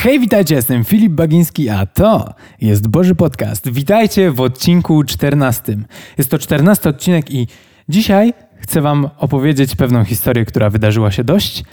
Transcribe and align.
Hej, 0.00 0.20
witajcie, 0.20 0.54
jestem 0.54 0.84
Filip 0.84 1.12
Bagiński, 1.12 1.68
a 1.68 1.86
to 1.86 2.34
jest 2.60 2.88
Boży 2.88 3.14
Podcast. 3.14 3.70
Witajcie 3.70 4.30
w 4.30 4.40
odcinku 4.40 5.04
14. 5.04 5.76
Jest 6.18 6.30
to 6.30 6.38
14 6.38 6.88
odcinek 6.88 7.30
i 7.30 7.46
dzisiaj 7.88 8.32
chcę 8.56 8.80
wam 8.80 9.08
opowiedzieć 9.16 9.76
pewną 9.76 10.04
historię, 10.04 10.44
która 10.44 10.70
wydarzyła 10.70 11.10
się 11.10 11.24
dość 11.24 11.64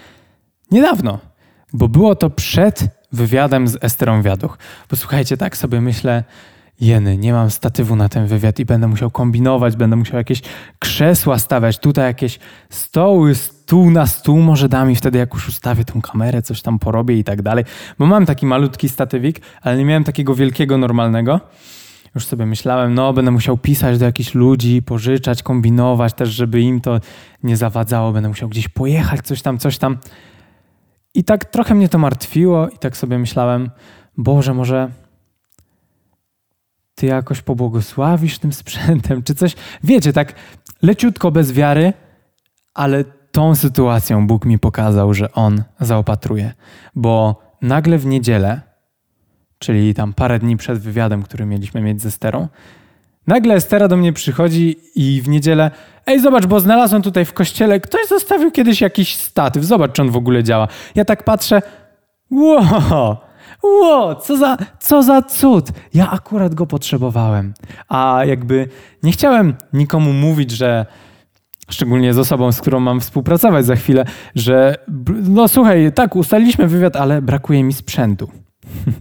niedawno, 0.72 1.20
bo 1.74 1.88
było 1.88 2.16
to 2.16 2.30
przed 2.30 2.88
wywiadem 3.12 3.68
z 3.68 3.78
Esterą 3.82 4.22
Wiaduch. 4.22 4.58
Posłuchajcie, 4.88 5.38
tak 5.38 5.58
sobie 5.58 5.82
myślę, 5.82 6.24
jeny, 6.82 7.18
nie 7.18 7.34
mam 7.34 7.52
statywu 7.52 7.96
na 7.96 8.10
ten 8.10 8.28
wywiad 8.28 8.60
i 8.60 8.66
będę 8.66 8.88
musiał 8.88 9.12
kombinować, 9.12 9.76
będę 9.76 9.96
musiał 9.96 10.18
jakieś 10.18 10.42
krzesła 10.80 11.40
stawiać, 11.40 11.80
tutaj 11.80 12.06
jakieś 12.06 12.40
stoły, 12.70 13.36
stół 13.36 13.92
na 13.92 14.08
stół, 14.08 14.40
może 14.40 14.70
da 14.70 14.86
wtedy 14.96 15.18
jak 15.18 15.34
już 15.34 15.48
ustawię 15.48 15.86
tą 15.86 16.02
kamerę, 16.02 16.42
coś 16.42 16.62
tam 16.62 16.80
porobię 16.80 17.20
i 17.20 17.24
tak 17.24 17.42
dalej, 17.42 17.66
bo 18.00 18.06
mam 18.06 18.26
taki 18.26 18.46
malutki 18.46 18.90
statywik, 18.90 19.42
ale 19.62 19.78
nie 19.78 19.86
miałem 19.86 20.04
takiego 20.04 20.36
wielkiego, 20.36 20.78
normalnego. 20.78 21.40
Już 22.16 22.26
sobie 22.26 22.46
myślałem, 22.46 22.94
no 22.94 23.14
będę 23.14 23.32
musiał 23.32 23.58
pisać 23.58 23.98
do 23.98 24.06
jakichś 24.06 24.34
ludzi, 24.34 24.82
pożyczać, 24.82 25.44
kombinować 25.44 26.14
też, 26.14 26.30
żeby 26.30 26.62
im 26.62 26.82
to 26.82 27.00
nie 27.44 27.58
zawadzało, 27.58 28.12
będę 28.12 28.30
musiał 28.30 28.50
gdzieś 28.50 28.68
pojechać, 28.68 29.22
coś 29.22 29.42
tam, 29.42 29.58
coś 29.58 29.78
tam. 29.78 29.98
I 31.14 31.24
tak 31.24 31.46
trochę 31.46 31.76
mnie 31.76 31.90
to 31.90 31.98
martwiło 31.98 32.70
i 32.70 32.78
tak 32.78 32.98
sobie 32.98 33.20
myślałem, 33.20 33.70
Boże, 34.18 34.54
może 34.54 34.90
ty 36.96 37.06
jakoś 37.06 37.42
pobłogosławisz 37.42 38.40
tym 38.40 38.54
sprzętem, 38.54 39.24
czy 39.24 39.36
coś. 39.36 39.56
Wiecie, 39.84 40.14
tak 40.14 40.34
leciutko 40.82 41.32
bez 41.32 41.52
wiary, 41.52 41.94
ale 42.74 43.04
tą 43.32 43.56
sytuacją 43.56 44.28
Bóg 44.28 44.46
mi 44.46 44.60
pokazał, 44.60 45.14
że 45.14 45.32
On 45.32 45.64
zaopatruje. 45.80 46.54
Bo 46.96 47.42
nagle 47.62 47.98
w 47.98 48.06
niedzielę, 48.06 48.62
czyli 49.60 49.94
tam 49.94 50.14
parę 50.14 50.40
dni 50.40 50.58
przed 50.58 50.80
wywiadem, 50.80 51.24
który 51.24 51.46
mieliśmy 51.46 51.82
mieć 51.82 52.02
ze 52.02 52.12
Sterą, 52.12 52.48
nagle 53.28 53.56
Estera 53.56 53.88
do 53.88 53.98
mnie 53.98 54.14
przychodzi 54.14 54.78
i 54.96 55.22
w 55.22 55.28
niedzielę 55.30 55.72
ej, 56.06 56.20
zobacz, 56.20 56.46
bo 56.46 56.60
znalazłem 56.60 57.02
tutaj 57.02 57.26
w 57.26 57.34
kościele, 57.34 57.80
ktoś 57.80 58.08
zostawił 58.08 58.52
kiedyś 58.52 58.82
jakiś 58.82 59.16
statyw, 59.16 59.64
zobacz, 59.64 59.92
czy 59.92 60.02
on 60.02 60.10
w 60.10 60.18
ogóle 60.18 60.44
działa. 60.44 60.68
Ja 60.96 61.06
tak 61.06 61.24
patrzę, 61.24 61.62
wow, 62.32 63.18
Ło, 63.66 64.16
co 64.16 64.38
za, 64.38 64.58
co 64.80 65.04
za 65.04 65.22
cud! 65.22 65.72
Ja 65.94 66.12
akurat 66.12 66.56
go 66.56 66.66
potrzebowałem. 66.66 67.54
A 67.88 68.22
jakby 68.26 68.68
nie 69.04 69.12
chciałem 69.12 69.56
nikomu 69.74 70.14
mówić, 70.14 70.52
że 70.52 70.86
szczególnie 71.70 72.14
z 72.14 72.18
osobą, 72.18 72.52
z 72.52 72.62
którą 72.62 72.80
mam 72.80 73.00
współpracować 73.00 73.66
za 73.66 73.76
chwilę, 73.76 74.06
że 74.36 74.76
no 75.08 75.48
słuchaj, 75.48 75.92
tak, 75.94 76.16
ustaliliśmy 76.16 76.68
wywiad, 76.68 76.96
ale 76.96 77.22
brakuje 77.22 77.64
mi 77.64 77.74
sprzętu. 77.74 78.30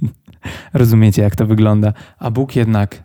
Rozumiecie, 0.75 1.23
jak 1.23 1.37
to 1.37 1.47
wygląda. 1.47 1.93
A 2.19 2.31
Bóg 2.31 2.57
jednak 2.57 3.03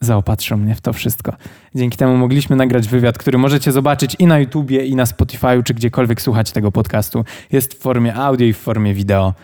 zaopatrzył 0.00 0.58
mnie 0.58 0.74
w 0.74 0.80
to 0.80 0.92
wszystko. 0.92 1.32
Dzięki 1.74 1.96
temu 1.96 2.16
mogliśmy 2.16 2.56
nagrać 2.56 2.88
wywiad, 2.88 3.18
który 3.18 3.38
możecie 3.38 3.72
zobaczyć 3.72 4.16
i 4.18 4.26
na 4.26 4.38
YouTubie, 4.38 4.86
i 4.86 4.96
na 4.96 5.04
Spotify'u, 5.04 5.62
czy 5.62 5.74
gdziekolwiek 5.74 6.22
słuchać 6.22 6.52
tego 6.52 6.72
podcastu. 6.72 7.24
Jest 7.52 7.74
w 7.74 7.78
formie 7.78 8.14
audio 8.14 8.46
i 8.46 8.52
w 8.52 8.58
formie 8.58 8.94
wideo. 8.94 9.34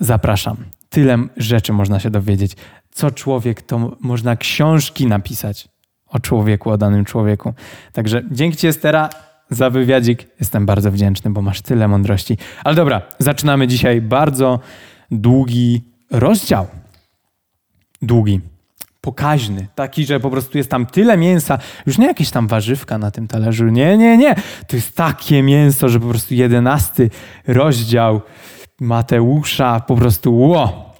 Zapraszam 0.00 0.56
tyle 0.94 1.18
rzeczy 1.36 1.72
można 1.72 2.00
się 2.00 2.10
dowiedzieć. 2.10 2.56
Co 2.90 3.10
człowiek, 3.10 3.62
to 3.62 3.96
można 4.00 4.36
książki 4.36 5.06
napisać 5.06 5.68
o 6.06 6.18
człowieku, 6.20 6.70
o 6.70 6.78
danym 6.78 7.04
człowieku. 7.04 7.54
Także 7.92 8.22
dzięki 8.30 8.56
Ci, 8.56 8.66
Estera, 8.66 9.10
za 9.50 9.70
wywiadzik. 9.70 10.26
Jestem 10.40 10.66
bardzo 10.66 10.92
wdzięczny, 10.92 11.30
bo 11.30 11.42
masz 11.42 11.62
tyle 11.62 11.88
mądrości. 11.88 12.38
Ale 12.64 12.76
dobra, 12.76 13.02
zaczynamy 13.18 13.68
dzisiaj 13.68 14.00
bardzo 14.00 14.60
długi 15.10 15.82
rozdział. 16.10 16.66
Długi, 18.02 18.40
pokaźny, 19.00 19.66
taki, 19.74 20.04
że 20.04 20.20
po 20.20 20.30
prostu 20.30 20.58
jest 20.58 20.70
tam 20.70 20.86
tyle 20.86 21.16
mięsa, 21.16 21.58
już 21.86 21.98
nie 21.98 22.06
jakieś 22.06 22.30
tam 22.30 22.46
warzywka 22.46 22.98
na 22.98 23.10
tym 23.10 23.28
talerzu, 23.28 23.64
nie, 23.64 23.96
nie, 23.96 24.16
nie. 24.16 24.34
To 24.66 24.76
jest 24.76 24.96
takie 24.96 25.42
mięso, 25.42 25.88
że 25.88 26.00
po 26.00 26.06
prostu 26.06 26.34
jedenasty 26.34 27.10
rozdział 27.46 28.20
Mateusza, 28.80 29.80
po 29.80 29.96
prostu 29.96 30.38
ło. 30.38 30.92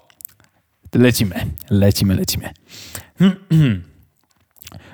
Lecimy, 0.94 1.34
lecimy, 1.70 2.14
lecimy. 2.14 2.50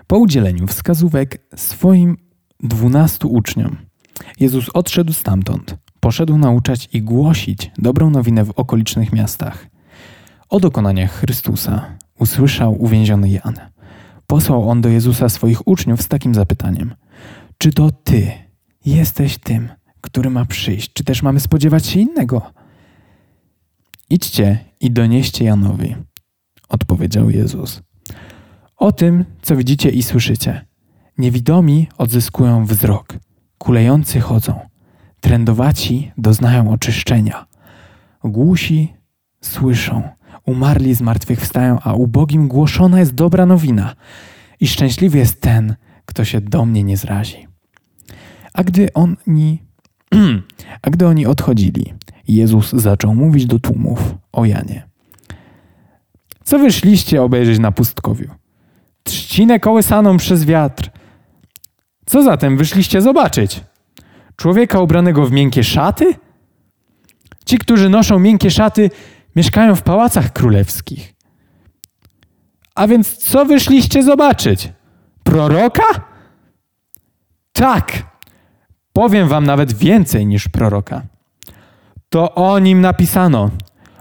Po 0.06 0.18
udzieleniu 0.18 0.66
wskazówek 0.66 1.38
swoim 1.56 2.16
dwunastu 2.62 3.28
uczniom, 3.32 3.76
Jezus 4.40 4.68
odszedł 4.68 5.12
stamtąd, 5.12 5.76
poszedł 6.00 6.38
nauczać 6.38 6.88
i 6.92 7.02
głosić 7.02 7.70
dobrą 7.78 8.10
nowinę 8.10 8.44
w 8.44 8.50
okolicznych 8.50 9.12
miastach. 9.12 9.66
O 10.48 10.60
dokonaniach 10.60 11.12
Chrystusa 11.12 11.96
usłyszał 12.18 12.82
uwięziony 12.82 13.28
Jan. 13.30 13.54
Posłał 14.26 14.70
on 14.70 14.80
do 14.80 14.88
Jezusa 14.88 15.28
swoich 15.28 15.68
uczniów 15.68 16.02
z 16.02 16.08
takim 16.08 16.34
zapytaniem: 16.34 16.94
Czy 17.58 17.72
to 17.72 17.90
ty 17.90 18.32
jesteś 18.84 19.38
tym, 19.38 19.68
który 20.00 20.30
ma 20.30 20.44
przyjść, 20.44 20.92
czy 20.92 21.04
też 21.04 21.22
mamy 21.22 21.40
spodziewać 21.40 21.86
się 21.86 22.00
innego? 22.00 22.52
Idźcie 24.10 24.58
i 24.80 24.90
donieście 24.90 25.44
Janowi, 25.44 25.96
odpowiedział 26.68 27.30
Jezus. 27.30 27.82
O 28.76 28.92
tym, 28.92 29.24
co 29.42 29.56
widzicie 29.56 29.90
i 29.90 30.02
słyszycie. 30.02 30.66
Niewidomi 31.18 31.88
odzyskują 31.98 32.66
wzrok, 32.66 33.18
kulejący 33.58 34.20
chodzą, 34.20 34.60
trędowaci 35.20 36.12
doznają 36.18 36.72
oczyszczenia, 36.72 37.46
głusi 38.24 38.94
słyszą, 39.40 40.02
umarli 40.46 40.94
zmartwychwstają, 40.94 41.78
a 41.82 41.92
ubogim 41.92 42.48
głoszona 42.48 43.00
jest 43.00 43.14
dobra 43.14 43.46
nowina. 43.46 43.94
I 44.60 44.68
szczęśliwy 44.68 45.18
jest 45.18 45.40
ten, 45.40 45.74
kto 46.04 46.24
się 46.24 46.40
do 46.40 46.66
mnie 46.66 46.84
nie 46.84 46.96
zrazi. 46.96 47.46
A 48.52 48.64
gdy 48.64 48.92
oni, 48.92 49.62
a 50.82 50.90
gdy 50.90 51.06
oni 51.06 51.26
odchodzili, 51.26 51.94
Jezus 52.28 52.70
zaczął 52.70 53.14
mówić 53.14 53.46
do 53.46 53.58
tłumów 53.58 54.14
o 54.32 54.44
Janie. 54.44 54.88
Co 56.44 56.58
wyszliście 56.58 57.22
obejrzeć 57.22 57.58
na 57.58 57.72
pustkowiu? 57.72 58.30
Trzcinę 59.02 59.60
kołysaną 59.60 60.16
przez 60.16 60.44
wiatr. 60.44 60.90
Co 62.06 62.22
zatem 62.22 62.56
wyszliście 62.56 63.02
zobaczyć? 63.02 63.64
Człowieka 64.36 64.80
ubranego 64.80 65.26
w 65.26 65.32
miękkie 65.32 65.64
szaty? 65.64 66.14
Ci, 67.46 67.58
którzy 67.58 67.88
noszą 67.88 68.18
miękkie 68.18 68.50
szaty, 68.50 68.90
mieszkają 69.36 69.76
w 69.76 69.82
pałacach 69.82 70.32
królewskich. 70.32 71.14
A 72.74 72.86
więc 72.86 73.16
co 73.16 73.44
wyszliście 73.44 74.02
zobaczyć? 74.02 74.72
Proroka? 75.24 75.84
Tak, 77.52 78.02
powiem 78.92 79.28
wam 79.28 79.46
nawet 79.46 79.72
więcej 79.72 80.26
niż 80.26 80.48
proroka 80.48 81.02
to 82.10 82.34
o 82.34 82.58
nim 82.58 82.80
napisano: 82.80 83.50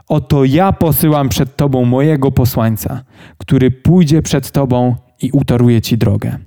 Oto 0.08 0.46
ja 0.46 0.74
posyłam 0.74 1.30
przed 1.30 1.56
Tobą 1.56 1.86
mojego 1.86 2.32
posłańca, 2.32 3.04
który 3.38 3.72
pójdzie 3.72 4.22
przed 4.22 4.52
Tobą 4.52 4.96
i 5.22 5.32
utoruje 5.32 5.82
Ci 5.82 5.98
drogę. 5.98 6.38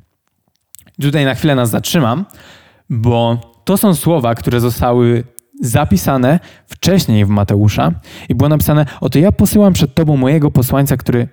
Tutaj 1.03 1.25
na 1.25 1.35
chwilę 1.35 1.55
nas 1.55 1.71
zatrzymam, 1.71 2.25
bo 2.91 3.39
to 3.65 3.77
są 3.77 3.95
słowa, 3.95 4.35
które 4.35 4.61
zostały 4.61 5.25
zapisane 5.61 6.41
wcześniej 6.67 7.25
w 7.25 7.29
Mateusza 7.29 7.93
i 8.29 8.35
było 8.35 8.49
napisane: 8.49 8.87
Oto 9.01 9.19
ja 9.19 9.33
posyłam 9.33 9.73
przed 9.73 9.95
Tobą 9.95 10.17
mojego 10.17 10.51
posłańca, 10.51 10.97
który. 10.97 11.29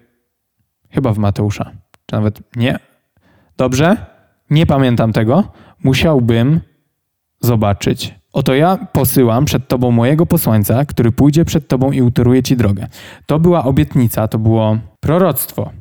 Chyba 0.91 1.13
w 1.13 1.18
Mateusza, 1.18 1.72
czy 2.06 2.16
nawet 2.16 2.56
nie. 2.56 2.79
Dobrze? 3.57 3.97
Nie 4.50 4.66
pamiętam 4.66 5.13
tego. 5.13 5.51
Musiałbym 5.84 6.62
zobaczyć 7.41 8.19
Oto 8.34 8.56
ja 8.56 8.78
posyłam 8.78 9.45
przed 9.45 9.68
Tobą 9.68 9.92
mojego 9.92 10.25
posłańca, 10.25 10.86
który 10.86 11.12
pójdzie 11.12 11.45
przed 11.45 11.68
Tobą 11.68 11.92
i 11.92 12.01
utoruje 12.01 12.44
Ci 12.44 12.57
drogę. 12.57 12.88
To 13.25 13.39
była 13.39 13.63
obietnica, 13.63 14.27
to 14.27 14.39
było 14.39 14.77
proroctwo, 15.00 15.71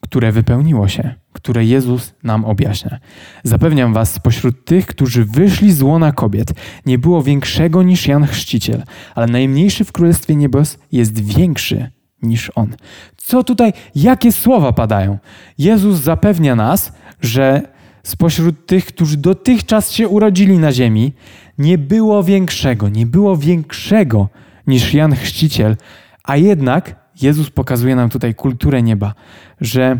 które 0.00 0.32
wypełniło 0.32 0.88
się, 0.88 1.14
które 1.32 1.64
Jezus 1.64 2.14
nam 2.22 2.44
objaśnia. 2.44 2.98
Zapewniam 3.44 3.94
Was, 3.94 4.12
spośród 4.12 4.64
tych, 4.64 4.86
którzy 4.86 5.24
wyszli 5.24 5.72
z 5.72 5.82
łona 5.82 6.12
kobiet, 6.12 6.52
nie 6.86 6.98
było 6.98 7.22
większego 7.22 7.82
niż 7.82 8.06
Jan 8.06 8.26
Chrzciciel, 8.26 8.82
ale 9.14 9.26
najmniejszy 9.26 9.84
w 9.84 9.92
Królestwie 9.92 10.36
Niebos 10.36 10.78
jest 10.92 11.20
większy 11.20 11.90
niż 12.22 12.50
On. 12.54 12.76
Co 13.16 13.44
tutaj, 13.44 13.72
jakie 13.94 14.32
słowa 14.32 14.72
padają? 14.72 15.18
Jezus 15.58 16.00
zapewnia 16.00 16.54
nas, 16.54 16.92
że 17.20 17.62
spośród 18.06 18.66
tych, 18.66 18.86
którzy 18.86 19.16
dotychczas 19.16 19.92
się 19.92 20.08
urodzili 20.08 20.58
na 20.58 20.72
ziemi, 20.72 21.12
nie 21.58 21.78
było 21.78 22.24
większego, 22.24 22.88
nie 22.88 23.06
było 23.06 23.36
większego 23.36 24.28
niż 24.66 24.94
Jan 24.94 25.14
Chrzciciel, 25.14 25.76
a 26.24 26.36
jednak 26.36 27.10
Jezus 27.22 27.50
pokazuje 27.50 27.96
nam 27.96 28.10
tutaj 28.10 28.34
kulturę 28.34 28.82
nieba, 28.82 29.14
że 29.60 29.98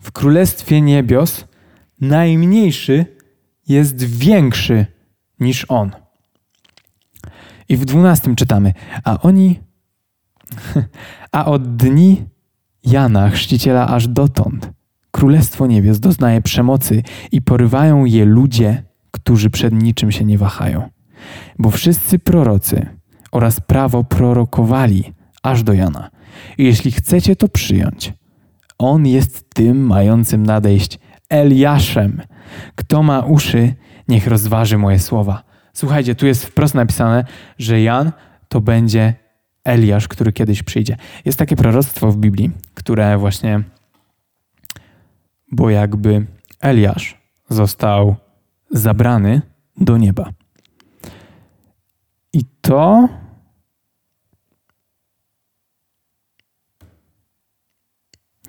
w 0.00 0.12
Królestwie 0.12 0.80
Niebios 0.80 1.44
najmniejszy 2.00 3.06
jest 3.68 4.04
większy 4.04 4.86
niż 5.40 5.66
On. 5.68 5.90
I 7.68 7.76
w 7.76 7.84
dwunastym 7.84 8.36
czytamy, 8.36 8.74
a 9.04 9.20
oni 9.20 9.60
A 11.32 11.44
od 11.44 11.76
dni 11.76 12.24
Jana 12.84 13.30
Chrzciciela 13.30 13.88
aż 13.88 14.08
dotąd 14.08 14.79
Królestwo 15.10 15.66
Niebios 15.66 16.00
doznaje 16.00 16.42
przemocy 16.42 17.02
i 17.32 17.42
porywają 17.42 18.04
je 18.04 18.24
ludzie, 18.24 18.82
którzy 19.10 19.50
przed 19.50 19.74
niczym 19.74 20.12
się 20.12 20.24
nie 20.24 20.38
wahają. 20.38 20.88
Bo 21.58 21.70
wszyscy 21.70 22.18
prorocy 22.18 22.86
oraz 23.32 23.60
prawo 23.60 24.04
prorokowali 24.04 25.12
aż 25.42 25.62
do 25.62 25.72
Jana. 25.72 26.10
I 26.58 26.64
jeśli 26.64 26.92
chcecie 26.92 27.36
to 27.36 27.48
przyjąć, 27.48 28.12
on 28.78 29.06
jest 29.06 29.54
tym 29.54 29.86
mającym 29.86 30.46
nadejść 30.46 30.98
Eliaszem. 31.28 32.22
Kto 32.74 33.02
ma 33.02 33.20
uszy, 33.20 33.74
niech 34.08 34.26
rozważy 34.26 34.78
moje 34.78 34.98
słowa. 34.98 35.42
Słuchajcie, 35.72 36.14
tu 36.14 36.26
jest 36.26 36.46
wprost 36.46 36.74
napisane, 36.74 37.24
że 37.58 37.80
Jan 37.80 38.12
to 38.48 38.60
będzie 38.60 39.14
Eliasz, 39.64 40.08
który 40.08 40.32
kiedyś 40.32 40.62
przyjdzie. 40.62 40.96
Jest 41.24 41.38
takie 41.38 41.56
proroctwo 41.56 42.12
w 42.12 42.16
Biblii, 42.16 42.50
które 42.74 43.18
właśnie, 43.18 43.62
bo 45.52 45.70
jakby 45.70 46.26
Eliasz 46.60 47.18
został 47.48 48.16
zabrany 48.70 49.42
do 49.76 49.96
nieba. 49.98 50.30
I 52.32 52.44
to 52.60 53.08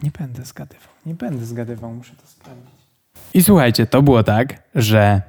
Nie 0.04 0.12
będę 0.12 0.46
zgadywał, 0.46 0.90
nie 1.06 1.14
będę 1.14 1.46
zgadywał, 1.46 1.94
muszę 1.94 2.16
to 2.16 2.28
sprawdzić. 2.28 2.82
I 3.34 3.44
słuchajcie, 3.44 3.86
to 3.86 4.02
było 4.02 4.24
tak, 4.24 4.64
że 4.76 5.22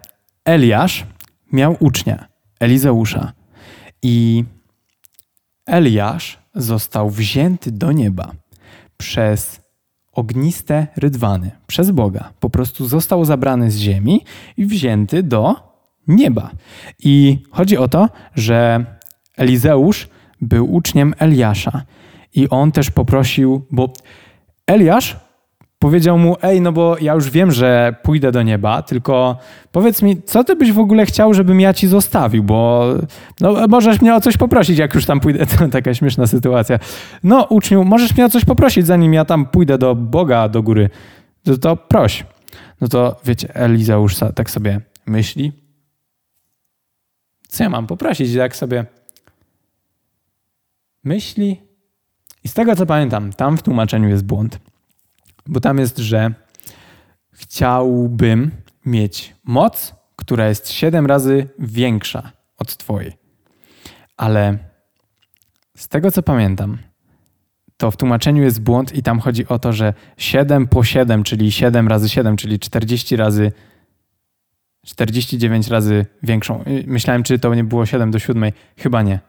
Eliasz 0.45 1.07
miał 1.53 1.77
ucznia, 1.81 2.29
Elizeusza. 2.61 3.33
I 4.03 4.45
Eliasz 5.67 6.39
został 6.55 7.11
wzięty 7.11 7.73
do 7.73 7.93
nieba 7.93 8.33
przez 8.97 9.61
ogniste 10.13 10.87
rydwany, 10.97 11.51
przez 11.67 11.91
Boga. 11.91 12.33
Po 12.41 12.51
prostu 12.51 12.87
został 12.87 13.25
zabrany 13.25 13.71
z 13.71 13.77
ziemi 13.77 14.21
i 14.57 14.67
wzięty 14.67 15.23
do 15.23 15.57
nieba. 16.09 16.51
I 16.99 17.39
chodzi 17.51 17.77
o 17.77 17.89
to, 17.89 18.09
że 18.35 18.85
Elizeusz 19.37 20.09
był 20.41 20.75
uczniem 20.75 21.15
Eliasza 21.19 21.83
i 22.35 22.49
on 22.49 22.73
też 22.73 22.91
poprosił, 22.91 23.67
bo 23.71 23.93
Eliasz 24.67 25.17
powiedział 25.83 26.19
mu: 26.19 26.37
Ej, 26.43 26.61
no 26.61 26.73
bo 26.73 26.97
ja 27.01 27.15
już 27.15 27.31
wiem, 27.31 27.53
że 27.53 27.95
pójdę 28.03 28.33
do 28.33 28.43
nieba, 28.43 28.83
tylko 28.83 29.37
powiedz 29.73 30.03
mi, 30.03 30.23
co 30.23 30.45
ty 30.45 30.57
byś 30.57 30.73
w 30.73 30.79
ogóle 30.79 31.07
chciał, 31.07 31.35
żebym 31.35 31.61
ja 31.61 31.75
ci 31.75 31.89
zostawił, 31.89 32.43
bo 32.43 32.87
no, 33.41 33.67
możesz 33.69 34.01
mnie 34.01 34.15
o 34.15 34.21
coś 34.21 34.37
poprosić, 34.37 34.79
jak 34.79 34.95
już 34.95 35.07
tam 35.07 35.21
pójdę. 35.21 35.47
To 35.59 35.69
taka 35.69 35.95
śmieszna 35.95 36.27
sytuacja. 36.27 36.79
No, 37.25 37.45
uczniu, 37.45 37.85
możesz 37.85 38.15
mnie 38.15 38.25
o 38.25 38.29
coś 38.29 38.45
poprosić, 38.45 38.87
zanim 38.87 39.15
ja 39.15 39.25
tam 39.25 39.47
pójdę 39.47 39.79
do 39.79 39.95
Boga, 39.95 40.49
do 40.49 40.63
góry. 40.63 40.91
To, 41.45 41.59
to 41.59 41.77
proś. 41.77 42.25
No 42.81 42.89
to 42.89 43.17
wiecie, 43.25 43.55
Elizeusz 43.55 44.17
tak 44.35 44.51
sobie 44.51 44.81
myśli. 45.07 45.53
Co 47.49 47.65
ja 47.65 47.71
mam 47.71 47.87
poprosić? 47.87 48.37
Tak 48.37 48.57
sobie 48.57 48.85
myśli. 51.05 51.61
I 52.45 52.49
z 52.49 52.55
tego 52.55 52.77
co 52.77 52.87
pamiętam, 52.87 53.33
tam 53.33 53.59
w 53.59 53.63
tłumaczeniu 53.63 54.09
jest 54.09 54.25
błąd. 54.25 54.72
Bo 55.47 55.61
tam 55.61 55.79
jest, 55.79 55.99
że 55.99 56.35
chciałbym 57.33 58.51
mieć 58.87 59.35
moc, 59.45 59.95
która 60.17 60.49
jest 60.49 60.71
siedem 60.71 61.07
razy 61.07 61.49
większa 61.59 62.33
od 62.59 62.77
Twojej. 62.77 63.13
Ale 64.17 64.59
z 65.77 65.89
tego 65.89 66.11
co 66.11 66.23
pamiętam, 66.23 66.79
to 67.77 67.91
w 67.91 67.97
tłumaczeniu 67.97 68.43
jest 68.43 68.63
błąd 68.63 68.95
i 68.95 69.03
tam 69.03 69.21
chodzi 69.21 69.49
o 69.49 69.59
to, 69.59 69.73
że 69.73 69.95
7 70.17 70.67
po 70.69 70.85
7, 70.85 71.25
czyli 71.25 71.53
7 71.53 71.89
razy 71.89 72.09
7, 72.09 72.37
czyli 72.37 72.59
40 72.59 73.17
razy 73.17 73.53
49 74.87 75.69
razy 75.69 76.07
większą. 76.23 76.65
Myślałem, 76.87 77.23
czy 77.23 77.39
to 77.39 77.55
nie 77.55 77.65
było 77.65 77.87
7 77.87 78.11
do 78.11 78.19
7. 78.19 78.53
Chyba 78.77 79.03
nie. 79.03 79.21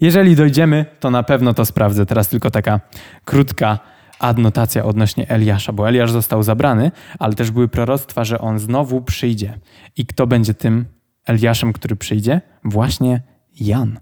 Jeżeli 0.00 0.36
dojdziemy, 0.36 0.86
to 1.00 1.10
na 1.10 1.22
pewno 1.22 1.54
to 1.54 1.64
sprawdzę. 1.64 2.06
Teraz 2.06 2.28
tylko 2.28 2.50
taka 2.50 2.80
krótka 3.24 3.78
adnotacja 4.18 4.84
odnośnie 4.84 5.28
Eliasza, 5.28 5.72
bo 5.72 5.88
Eliasz 5.88 6.12
został 6.12 6.42
zabrany, 6.42 6.90
ale 7.18 7.34
też 7.34 7.50
były 7.50 7.68
proroctwa, 7.68 8.24
że 8.24 8.38
on 8.38 8.58
znowu 8.58 9.02
przyjdzie. 9.02 9.58
I 9.96 10.06
kto 10.06 10.26
będzie 10.26 10.54
tym 10.54 10.84
Eliaszem, 11.26 11.72
który 11.72 11.96
przyjdzie? 11.96 12.40
Właśnie 12.64 13.22
Jan. 13.60 14.00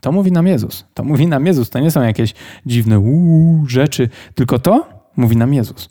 To 0.00 0.12
mówi 0.12 0.32
nam 0.32 0.46
Jezus. 0.46 0.84
To 0.94 1.04
mówi 1.04 1.26
nam 1.26 1.46
Jezus. 1.46 1.70
To 1.70 1.78
nie 1.78 1.90
są 1.90 2.02
jakieś 2.02 2.34
dziwne 2.66 3.02
rzeczy, 3.66 4.08
tylko 4.34 4.58
to 4.58 4.88
mówi 5.16 5.36
nam 5.36 5.54
Jezus. 5.54 5.90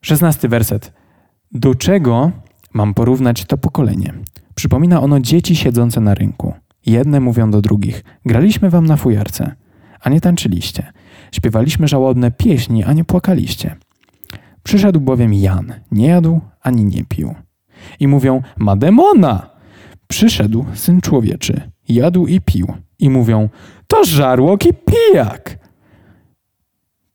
Szesnasty 0.00 0.48
werset. 0.48 0.92
Do 1.52 1.74
czego 1.74 2.30
mam 2.72 2.94
porównać 2.94 3.44
to 3.44 3.58
pokolenie? 3.58 4.14
Przypomina 4.54 5.00
ono 5.00 5.20
dzieci 5.20 5.56
siedzące 5.56 6.00
na 6.00 6.14
rynku. 6.14 6.54
Jedne 6.86 7.20
mówią 7.20 7.50
do 7.50 7.60
drugich: 7.60 8.04
Graliśmy 8.26 8.70
wam 8.70 8.86
na 8.86 8.96
fujarce, 8.96 9.54
a 10.00 10.10
nie 10.10 10.20
tańczyliście. 10.20 10.92
Śpiewaliśmy 11.34 11.88
żałobne 11.88 12.30
pieśni, 12.30 12.84
a 12.84 12.92
nie 12.92 13.04
płakaliście. 13.04 13.76
Przyszedł 14.62 15.00
bowiem 15.00 15.34
Jan, 15.34 15.74
nie 15.90 16.06
jadł 16.06 16.40
ani 16.60 16.84
nie 16.84 17.04
pił. 17.04 17.34
I 18.00 18.08
mówią: 18.08 18.42
Ma 18.56 18.76
demona! 18.76 19.50
Przyszedł 20.08 20.64
syn 20.74 21.00
człowieczy, 21.00 21.70
jadł 21.88 22.26
i 22.26 22.40
pił. 22.40 22.66
I 22.98 23.10
mówią: 23.10 23.48
To 23.86 24.04
żarłok 24.04 24.66
i 24.66 24.70
pijak! 24.74 25.58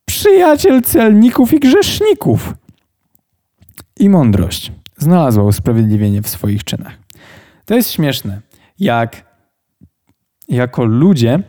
Przyjaciel 0.04 0.82
celników 0.82 1.52
i 1.52 1.60
grzeszników! 1.60 2.54
I 4.00 4.08
mądrość 4.08 4.72
znalazła 4.96 5.44
usprawiedliwienie 5.44 6.22
w 6.22 6.28
swoich 6.28 6.64
czynach. 6.64 6.98
To 7.64 7.74
jest 7.74 7.90
śmieszne, 7.90 8.40
jak 8.78 9.24
jako 10.48 10.84
ludzie 10.84 11.42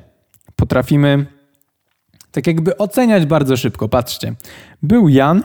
potrafimy 0.56 1.40
tak 2.31 2.48
jakby 2.48 2.78
oceniać 2.78 3.25
bardzo 3.25 3.57
szybko. 3.57 3.89
Patrzcie, 3.89 4.36
był 4.83 5.10
Jan, 5.10 5.44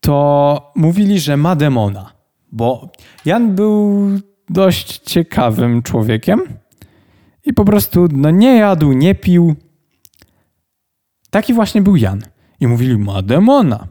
to 0.00 0.72
mówili, 0.76 1.20
że 1.20 1.36
ma 1.36 1.56
demona, 1.56 2.12
bo 2.52 2.90
Jan 3.24 3.54
był 3.54 4.08
dość 4.48 4.98
ciekawym 4.98 5.82
człowiekiem 5.82 6.40
i 7.46 7.52
po 7.52 7.64
prostu 7.64 8.08
no, 8.12 8.30
nie 8.30 8.56
jadł, 8.56 8.92
nie 8.92 9.14
pił. 9.14 9.54
Taki 11.30 11.54
właśnie 11.54 11.82
był 11.82 11.96
Jan. 11.96 12.22
I 12.60 12.66
mówili, 12.66 12.98
ma 12.98 13.22
demona. 13.22 13.86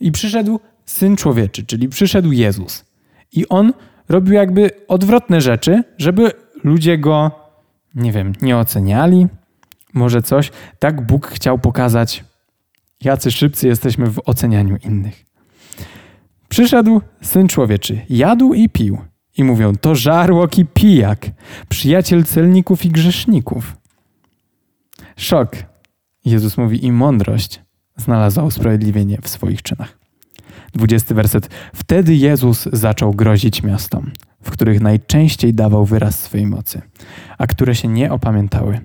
I 0.00 0.12
przyszedł 0.12 0.60
Syn 0.84 1.16
Człowieczy, 1.16 1.66
czyli 1.66 1.88
przyszedł 1.88 2.32
Jezus. 2.32 2.84
I 3.32 3.48
on 3.48 3.72
robił 4.08 4.34
jakby 4.34 4.70
odwrotne 4.88 5.40
rzeczy, 5.40 5.82
żeby 5.98 6.32
ludzie 6.64 6.98
go, 6.98 7.30
nie 7.94 8.12
wiem, 8.12 8.32
nie 8.42 8.56
oceniali, 8.56 9.26
może 9.94 10.22
coś. 10.22 10.50
Tak 10.78 11.06
Bóg 11.06 11.26
chciał 11.26 11.58
pokazać, 11.58 12.24
jacy 13.04 13.30
szybcy 13.30 13.68
jesteśmy 13.68 14.06
w 14.10 14.20
ocenianiu 14.26 14.76
innych. 14.76 15.24
Przyszedł 16.48 17.00
syn 17.22 17.48
człowieczy, 17.48 18.00
jadł 18.10 18.54
i 18.54 18.68
pił. 18.68 18.98
I 19.36 19.44
mówią, 19.44 19.76
to 19.76 19.94
żarłok 19.94 20.58
i 20.58 20.64
pijak, 20.66 21.26
przyjaciel 21.68 22.24
celników 22.24 22.84
i 22.84 22.88
grzeszników. 22.88 23.76
Szok. 25.16 25.56
Jezus 26.24 26.58
mówi, 26.58 26.84
i 26.84 26.92
mądrość 26.92 27.60
znalazła 27.96 28.44
usprawiedliwienie 28.44 29.18
w 29.22 29.28
swoich 29.28 29.62
czynach. 29.62 29.98
Dwudziesty 30.72 31.14
werset. 31.14 31.48
Wtedy 31.74 32.14
Jezus 32.14 32.68
zaczął 32.72 33.14
grozić 33.14 33.62
miastom 33.62 34.10
w 34.42 34.50
których 34.50 34.80
najczęściej 34.80 35.54
dawał 35.54 35.84
wyraz 35.84 36.18
swej 36.18 36.46
mocy, 36.46 36.82
a 37.38 37.46
które 37.46 37.74
się 37.74 37.88
nie 37.88 38.12
opamiętały. 38.12 38.80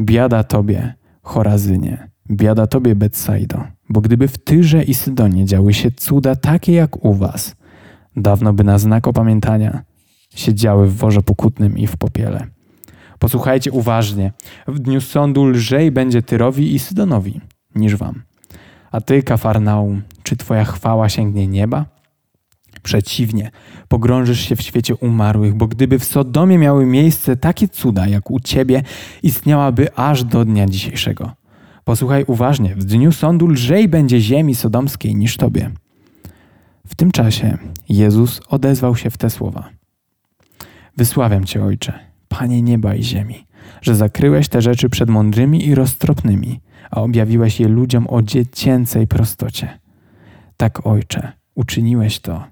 Biada 0.00 0.44
tobie, 0.44 0.94
Chorazynie, 1.22 2.08
biada 2.30 2.66
tobie, 2.66 2.94
Betsaido, 2.94 3.64
bo 3.88 4.00
gdyby 4.00 4.28
w 4.28 4.38
Tyrze 4.38 4.82
i 4.82 4.94
Sydonie 4.94 5.44
działy 5.44 5.74
się 5.74 5.90
cuda 5.90 6.36
takie 6.36 6.72
jak 6.72 7.04
u 7.04 7.14
was, 7.14 7.56
dawno 8.16 8.52
by 8.52 8.64
na 8.64 8.78
znak 8.78 9.08
opamiętania 9.08 9.82
siedziały 10.34 10.88
w 10.88 10.96
worze 10.96 11.22
pokutnym 11.22 11.78
i 11.78 11.86
w 11.86 11.96
popiele. 11.96 12.46
Posłuchajcie 13.18 13.72
uważnie. 13.72 14.32
W 14.68 14.78
dniu 14.78 15.00
sądu 15.00 15.46
lżej 15.46 15.90
będzie 15.90 16.22
Tyrowi 16.22 16.74
i 16.74 16.78
Sydonowi 16.78 17.40
niż 17.74 17.96
wam. 17.96 18.22
A 18.92 19.00
ty, 19.00 19.22
Kafarnaum, 19.22 20.02
czy 20.22 20.36
twoja 20.36 20.64
chwała 20.64 21.08
sięgnie 21.08 21.46
nieba? 21.46 21.84
Przeciwnie, 22.82 23.50
pogrążysz 23.88 24.40
się 24.40 24.56
w 24.56 24.62
świecie 24.62 24.96
umarłych, 24.96 25.54
bo 25.54 25.66
gdyby 25.66 25.98
w 25.98 26.04
Sodomie 26.04 26.58
miały 26.58 26.86
miejsce 26.86 27.36
takie 27.36 27.68
cuda 27.68 28.06
jak 28.06 28.30
u 28.30 28.40
ciebie, 28.40 28.82
istniałaby 29.22 29.94
aż 29.94 30.24
do 30.24 30.44
dnia 30.44 30.66
dzisiejszego. 30.66 31.32
Posłuchaj 31.84 32.24
uważnie, 32.26 32.74
w 32.74 32.84
dniu 32.84 33.12
sądu 33.12 33.48
lżej 33.48 33.88
będzie 33.88 34.20
ziemi 34.20 34.54
sodomskiej 34.54 35.14
niż 35.14 35.36
tobie. 35.36 35.70
W 36.86 36.94
tym 36.94 37.10
czasie 37.10 37.58
Jezus 37.88 38.40
odezwał 38.48 38.96
się 38.96 39.10
w 39.10 39.18
te 39.18 39.30
słowa: 39.30 39.68
Wysławiam 40.96 41.44
Cię, 41.44 41.64
Ojcze, 41.64 41.98
Panie 42.28 42.62
nieba 42.62 42.94
i 42.94 43.02
ziemi, 43.02 43.46
że 43.82 43.94
zakryłeś 43.94 44.48
te 44.48 44.62
rzeczy 44.62 44.88
przed 44.88 45.10
mądrymi 45.10 45.66
i 45.66 45.74
roztropnymi, 45.74 46.60
a 46.90 47.00
objawiłeś 47.00 47.60
je 47.60 47.68
ludziom 47.68 48.06
o 48.08 48.22
dziecięcej 48.22 49.06
prostocie. 49.06 49.78
Tak, 50.56 50.86
Ojcze, 50.86 51.32
uczyniłeś 51.54 52.20
to, 52.20 52.44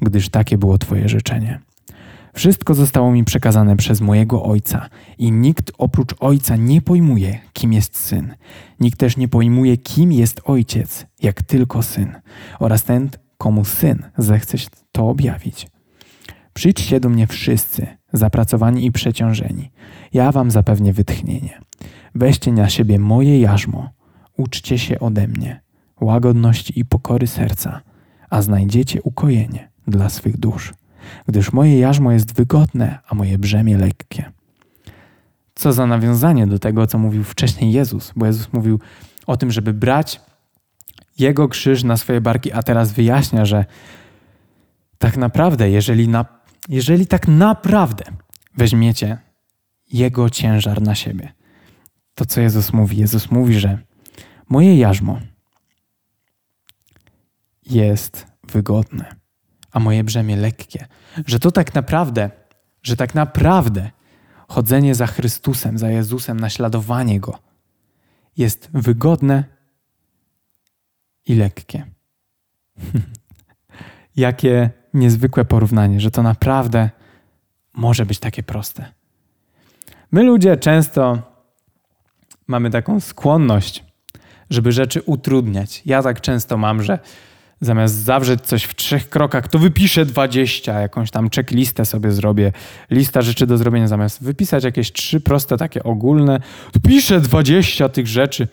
gdyż 0.00 0.28
takie 0.28 0.58
było 0.58 0.78
Twoje 0.78 1.08
życzenie. 1.08 1.60
Wszystko 2.34 2.74
zostało 2.74 3.12
mi 3.12 3.24
przekazane 3.24 3.76
przez 3.76 4.00
mojego 4.00 4.42
Ojca 4.42 4.88
i 5.18 5.32
nikt 5.32 5.72
oprócz 5.78 6.14
Ojca 6.20 6.56
nie 6.56 6.82
pojmuje, 6.82 7.38
kim 7.52 7.72
jest 7.72 7.96
Syn. 7.96 8.34
Nikt 8.80 8.98
też 8.98 9.16
nie 9.16 9.28
pojmuje, 9.28 9.76
kim 9.76 10.12
jest 10.12 10.40
Ojciec, 10.44 11.06
jak 11.22 11.42
tylko 11.42 11.82
Syn 11.82 12.14
oraz 12.58 12.84
ten, 12.84 13.10
komu 13.38 13.64
Syn 13.64 14.02
zechce 14.18 14.58
to 14.92 15.08
objawić. 15.08 15.68
Przyjdźcie 16.54 17.00
do 17.00 17.08
mnie 17.08 17.26
wszyscy, 17.26 17.86
zapracowani 18.12 18.86
i 18.86 18.92
przeciążeni. 18.92 19.70
Ja 20.12 20.32
wam 20.32 20.50
zapewnię 20.50 20.92
wytchnienie. 20.92 21.60
Weźcie 22.14 22.52
na 22.52 22.68
siebie 22.68 22.98
moje 22.98 23.40
jarzmo, 23.40 23.90
uczcie 24.36 24.78
się 24.78 25.00
ode 25.00 25.28
mnie, 25.28 25.60
łagodności 26.00 26.80
i 26.80 26.84
pokory 26.84 27.26
serca, 27.26 27.80
a 28.30 28.42
znajdziecie 28.42 29.02
ukojenie 29.02 29.68
dla 29.90 30.08
swych 30.08 30.36
dusz, 30.36 30.74
gdyż 31.28 31.52
moje 31.52 31.78
jarzmo 31.78 32.12
jest 32.12 32.34
wygodne, 32.34 32.98
a 33.08 33.14
moje 33.14 33.38
brzemię 33.38 33.78
lekkie. 33.78 34.32
Co 35.54 35.72
za 35.72 35.86
nawiązanie 35.86 36.46
do 36.46 36.58
tego, 36.58 36.86
co 36.86 36.98
mówił 36.98 37.24
wcześniej 37.24 37.72
Jezus, 37.72 38.12
bo 38.16 38.26
Jezus 38.26 38.52
mówił 38.52 38.80
o 39.26 39.36
tym, 39.36 39.50
żeby 39.50 39.72
brać 39.72 40.20
Jego 41.18 41.48
krzyż 41.48 41.84
na 41.84 41.96
swoje 41.96 42.20
barki, 42.20 42.52
a 42.52 42.62
teraz 42.62 42.92
wyjaśnia, 42.92 43.44
że 43.44 43.64
tak 44.98 45.16
naprawdę, 45.16 45.70
jeżeli, 45.70 46.08
na, 46.08 46.24
jeżeli 46.68 47.06
tak 47.06 47.28
naprawdę 47.28 48.04
weźmiecie 48.56 49.18
Jego 49.92 50.30
ciężar 50.30 50.82
na 50.82 50.94
siebie, 50.94 51.32
to 52.14 52.26
co 52.26 52.40
Jezus 52.40 52.72
mówi? 52.72 52.96
Jezus 52.96 53.30
mówi, 53.30 53.58
że 53.58 53.78
moje 54.48 54.78
jarzmo 54.78 55.20
jest 57.66 58.26
wygodne, 58.52 59.17
a 59.78 59.80
moje 59.80 60.04
brzemię 60.04 60.36
lekkie. 60.36 60.86
Że 61.26 61.38
to 61.38 61.50
tak 61.50 61.74
naprawdę, 61.74 62.30
że 62.82 62.96
tak 62.96 63.14
naprawdę 63.14 63.90
chodzenie 64.48 64.94
za 64.94 65.06
Chrystusem, 65.06 65.78
za 65.78 65.90
Jezusem, 65.90 66.40
naśladowanie 66.40 67.20
Go 67.20 67.38
jest 68.36 68.68
wygodne 68.74 69.44
i 71.26 71.34
lekkie. 71.34 71.86
Jakie 74.16 74.70
niezwykłe 74.94 75.44
porównanie, 75.44 76.00
że 76.00 76.10
to 76.10 76.22
naprawdę 76.22 76.90
może 77.72 78.06
być 78.06 78.18
takie 78.18 78.42
proste. 78.42 78.92
My 80.10 80.22
ludzie 80.22 80.56
często 80.56 81.18
mamy 82.46 82.70
taką 82.70 83.00
skłonność, 83.00 83.84
żeby 84.50 84.72
rzeczy 84.72 85.02
utrudniać. 85.02 85.82
Ja 85.86 86.02
tak 86.02 86.20
często 86.20 86.56
mam, 86.56 86.82
że 86.82 86.98
zamiast 87.60 87.94
zawrzeć 87.94 88.40
coś 88.40 88.64
w 88.64 88.74
trzech 88.74 89.08
krokach, 89.08 89.48
to 89.48 89.58
wypiszę 89.58 90.06
20, 90.06 90.80
jakąś 90.80 91.10
tam 91.10 91.30
checklistę 91.30 91.84
sobie 91.84 92.12
zrobię, 92.12 92.52
lista 92.90 93.22
rzeczy 93.22 93.46
do 93.46 93.58
zrobienia, 93.58 93.88
zamiast 93.88 94.24
wypisać 94.24 94.64
jakieś 94.64 94.92
trzy 94.92 95.20
proste, 95.20 95.56
takie 95.56 95.82
ogólne, 95.82 96.40
to 96.72 96.80
piszę 96.80 97.20
20 97.20 97.88
tych 97.88 98.06
rzeczy. 98.06 98.48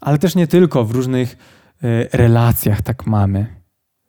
Ale 0.00 0.18
też 0.18 0.34
nie 0.34 0.46
tylko, 0.46 0.84
w 0.84 0.90
różnych 0.90 1.36
y, 1.84 2.08
relacjach 2.12 2.82
tak 2.82 3.06
mamy. 3.06 3.46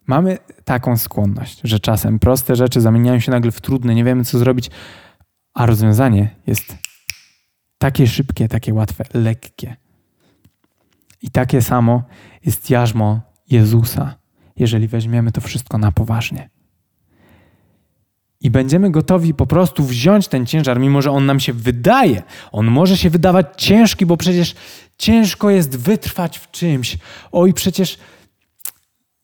Mamy 0.06 0.38
taką 0.64 0.96
skłonność, 0.96 1.60
że 1.64 1.80
czasem 1.80 2.18
proste 2.18 2.56
rzeczy 2.56 2.80
zamieniają 2.80 3.20
się 3.20 3.30
nagle 3.30 3.50
w 3.50 3.60
trudne, 3.60 3.94
nie 3.94 4.04
wiemy 4.04 4.24
co 4.24 4.38
zrobić, 4.38 4.70
a 5.54 5.66
rozwiązanie 5.66 6.28
jest 6.46 6.76
takie 7.78 8.06
szybkie, 8.06 8.48
takie 8.48 8.74
łatwe, 8.74 9.04
lekkie. 9.14 9.76
I 11.22 11.30
takie 11.30 11.62
samo 11.62 12.02
jest 12.44 12.70
jarzmo 12.70 13.20
Jezusa, 13.50 14.14
jeżeli 14.56 14.88
weźmiemy 14.88 15.32
to 15.32 15.40
wszystko 15.40 15.78
na 15.78 15.92
poważnie. 15.92 16.50
I 18.40 18.50
będziemy 18.50 18.90
gotowi 18.90 19.34
po 19.34 19.46
prostu 19.46 19.84
wziąć 19.84 20.28
ten 20.28 20.46
ciężar, 20.46 20.80
mimo 20.80 21.02
że 21.02 21.10
on 21.10 21.26
nam 21.26 21.40
się 21.40 21.52
wydaje. 21.52 22.22
On 22.52 22.66
może 22.66 22.96
się 22.96 23.10
wydawać 23.10 23.46
ciężki, 23.56 24.06
bo 24.06 24.16
przecież 24.16 24.54
ciężko 24.98 25.50
jest 25.50 25.78
wytrwać 25.78 26.38
w 26.38 26.50
czymś. 26.50 26.98
Oj, 27.32 27.54
przecież 27.54 27.98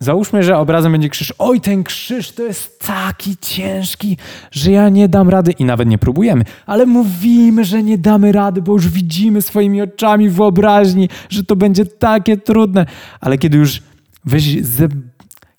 Załóżmy, 0.02 0.42
że 0.42 0.58
obrazem 0.58 0.92
będzie 0.92 1.08
krzyż. 1.08 1.34
Oj, 1.38 1.60
ten 1.60 1.84
krzyż 1.84 2.32
to 2.32 2.42
jest 2.42 2.80
taki 2.80 3.36
ciężki, 3.36 4.16
że 4.50 4.70
ja 4.70 4.88
nie 4.88 5.08
dam 5.08 5.28
rady 5.28 5.52
i 5.52 5.64
nawet 5.64 5.88
nie 5.88 5.98
próbujemy, 5.98 6.44
ale 6.66 6.86
mówimy, 6.86 7.64
że 7.64 7.82
nie 7.82 7.98
damy 7.98 8.32
rady, 8.32 8.62
bo 8.62 8.72
już 8.72 8.88
widzimy 8.88 9.42
swoimi 9.42 9.82
oczami 9.82 10.28
wyobraźni, 10.28 11.08
że 11.28 11.44
to 11.44 11.56
będzie 11.56 11.86
takie 11.86 12.36
trudne. 12.36 12.86
Ale 13.20 13.38
kiedy 13.38 13.58
już, 13.58 13.82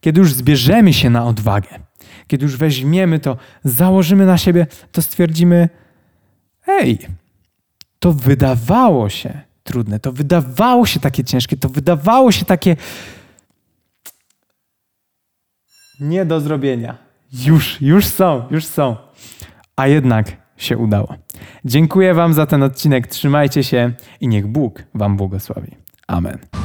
kiedy 0.01 0.20
już 0.20 0.34
zbierzemy 0.34 0.93
się 0.93 1.10
na 1.10 1.25
odwagę, 1.25 1.70
kiedy 2.27 2.43
już 2.46 2.58
weźmiemy 2.58 3.20
to, 3.20 3.38
założymy 3.63 4.25
na 4.25 4.38
siebie, 4.38 4.67
to 4.91 5.01
stwierdzimy: 5.01 5.70
hej, 6.62 7.00
to 8.00 8.13
wydawało 8.13 9.10
się 9.10 9.41
trudne, 9.63 10.00
to 10.00 10.12
wydawało 10.12 10.86
się 10.86 11.00
takie 11.00 11.24
ciężkie, 11.24 11.58
to 11.58 11.70
wydawało 11.70 12.32
się 12.32 12.46
takie 12.46 12.75
nie 16.00 16.25
do 16.25 16.41
zrobienia. 16.41 16.98
Już, 17.34 17.82
już 17.82 18.05
są, 18.05 18.48
już 18.51 18.65
są. 18.65 18.96
A 19.75 19.88
jednak 19.88 20.38
się 20.58 20.77
udało. 20.77 21.15
Dziękuję 21.65 22.13
Wam 22.13 22.34
za 22.34 22.46
ten 22.46 22.63
odcinek. 22.63 23.08
Trzymajcie 23.08 23.63
się 23.63 23.91
i 24.22 24.27
niech 24.27 24.48
Bóg 24.48 24.84
Wam 24.93 25.17
błogosławi. 25.17 25.72
Amen. 26.08 26.62